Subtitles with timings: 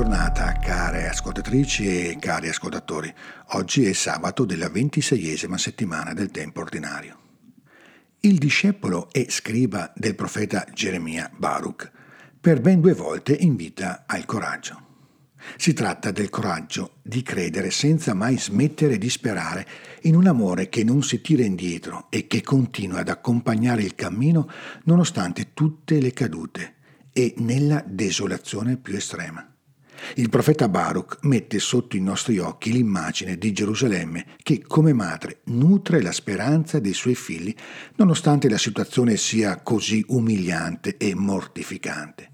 [0.00, 3.12] Giornata care ascoltatrici e cari ascoltatori.
[3.48, 7.18] Oggi è sabato della ventiseiesima settimana del tempo ordinario.
[8.20, 11.90] Il discepolo e scriba del profeta Geremia Baruch
[12.40, 14.86] per ben due volte invita al coraggio.
[15.58, 19.66] Si tratta del coraggio di credere senza mai smettere di sperare
[20.04, 24.48] in un amore che non si tira indietro e che continua ad accompagnare il cammino
[24.84, 26.76] nonostante tutte le cadute
[27.12, 29.49] e nella desolazione più estrema.
[30.16, 36.02] Il profeta Baruch mette sotto i nostri occhi l'immagine di Gerusalemme che come madre nutre
[36.02, 37.54] la speranza dei suoi figli
[37.96, 42.30] nonostante la situazione sia così umiliante e mortificante.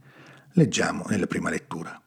[0.52, 2.00] Leggiamo nella prima lettura.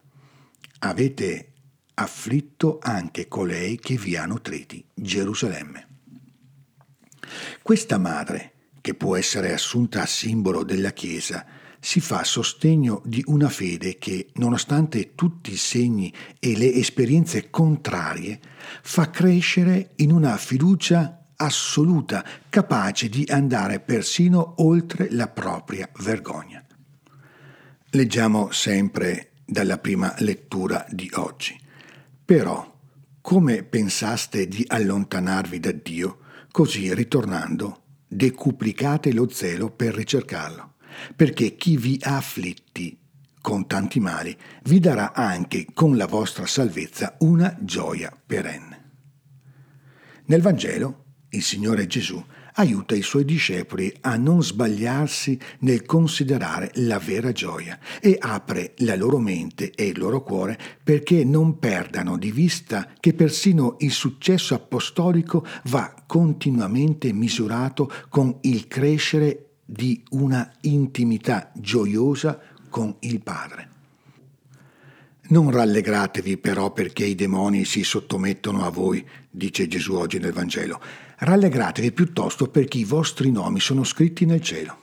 [0.79, 1.51] Avete
[1.95, 5.87] afflitto anche colei che vi ha nutriti, Gerusalemme.
[7.61, 11.45] Questa madre, che può essere assunta a simbolo della Chiesa,
[11.79, 18.39] si fa sostegno di una fede che, nonostante tutti i segni e le esperienze contrarie,
[18.81, 26.63] fa crescere in una fiducia assoluta, capace di andare persino oltre la propria vergogna.
[27.91, 31.57] Leggiamo sempre dalla prima lettura di oggi.
[32.25, 32.77] Però,
[33.21, 36.19] come pensaste di allontanarvi da Dio,
[36.51, 40.73] così ritornando, decuplicate lo zelo per ricercarlo
[41.15, 42.97] perché chi vi ha afflitti
[43.41, 48.77] con tanti mali vi darà anche con la vostra salvezza una gioia perenne.
[50.25, 52.23] Nel Vangelo il Signore Gesù
[52.53, 58.95] aiuta i suoi discepoli a non sbagliarsi nel considerare la vera gioia e apre la
[58.95, 64.55] loro mente e il loro cuore perché non perdano di vista che persino il successo
[64.55, 73.69] apostolico va continuamente misurato con il crescere di una intimità gioiosa con il Padre.
[75.27, 80.81] Non rallegratevi però perché i demoni si sottomettono a voi, dice Gesù oggi nel Vangelo.
[81.17, 84.77] Rallegratevi piuttosto perché i vostri nomi sono scritti nel cielo.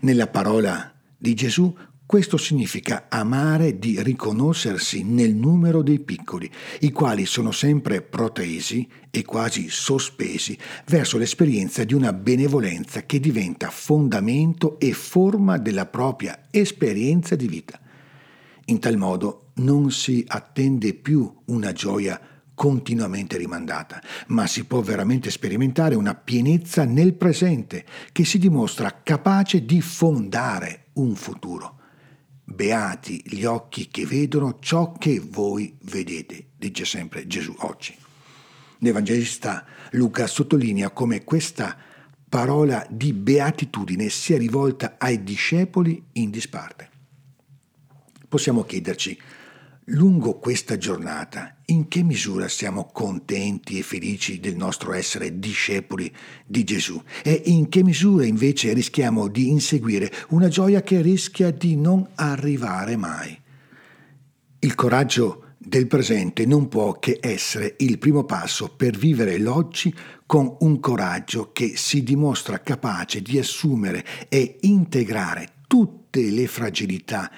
[0.00, 1.72] Nella parola di Gesù
[2.06, 6.48] questo significa amare di riconoscersi nel numero dei piccoli,
[6.80, 10.56] i quali sono sempre protesi e quasi sospesi
[10.86, 17.80] verso l'esperienza di una benevolenza che diventa fondamento e forma della propria esperienza di vita.
[18.66, 22.20] In tal modo non si attende più una gioia
[22.54, 29.64] continuamente rimandata, ma si può veramente sperimentare una pienezza nel presente che si dimostra capace
[29.64, 31.76] di fondare un futuro.
[32.48, 37.92] Beati gli occhi che vedono ciò che voi vedete, dice sempre Gesù oggi.
[38.78, 41.76] L'Evangelista Luca sottolinea come questa
[42.28, 46.88] parola di beatitudine sia rivolta ai discepoli in disparte.
[48.28, 49.18] Possiamo chiederci
[49.90, 56.12] Lungo questa giornata, in che misura siamo contenti e felici del nostro essere discepoli
[56.44, 61.76] di Gesù e in che misura invece rischiamo di inseguire una gioia che rischia di
[61.76, 63.40] non arrivare mai?
[64.58, 69.94] Il coraggio del presente non può che essere il primo passo per vivere l'oggi
[70.26, 77.30] con un coraggio che si dimostra capace di assumere e integrare tutte le fragilità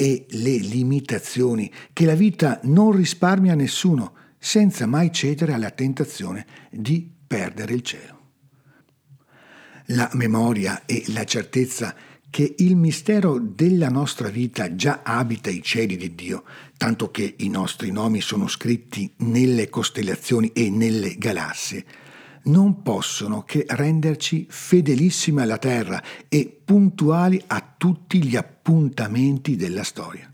[0.00, 6.46] e le limitazioni che la vita non risparmia a nessuno senza mai cedere alla tentazione
[6.70, 8.18] di perdere il cielo.
[9.88, 11.94] La memoria e la certezza
[12.30, 16.44] che il mistero della nostra vita già abita i cieli di Dio,
[16.78, 21.84] tanto che i nostri nomi sono scritti nelle costellazioni e nelle galassie,
[22.44, 30.32] non possono che renderci fedelissimi alla terra e puntuali a tutti gli appuntamenti della storia.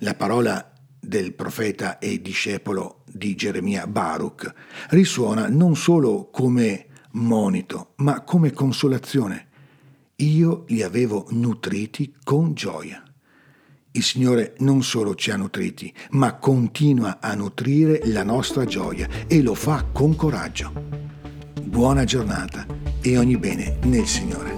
[0.00, 4.52] La parola del profeta e discepolo di Geremia Baruch
[4.90, 9.46] risuona non solo come monito, ma come consolazione.
[10.16, 13.02] Io li avevo nutriti con gioia.
[13.92, 19.42] Il Signore non solo ci ha nutriti, ma continua a nutrire la nostra gioia e
[19.42, 20.87] lo fa con coraggio
[21.78, 22.66] buona giornata
[23.00, 24.57] e ogni bene nel Signore.